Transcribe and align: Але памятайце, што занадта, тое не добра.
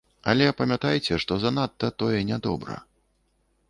Але 0.31 0.47
памятайце, 0.61 1.19
што 1.25 1.39
занадта, 1.45 1.93
тое 2.01 2.19
не 2.31 2.37
добра. 2.49 2.85